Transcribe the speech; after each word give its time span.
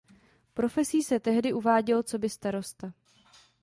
Profesí 0.53 1.03
se 1.03 1.19
tehdy 1.19 1.53
uváděl 1.53 2.03
coby 2.03 2.29
starosta. 2.29 2.93